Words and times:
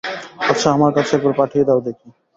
আচ্ছা, 0.43 0.67
আমার 0.71 0.91
কাছে 0.97 1.11
একবার 1.17 1.33
পাঠিয়ে 1.39 1.67
দাও– 1.67 1.85
দেখি! 1.87 2.07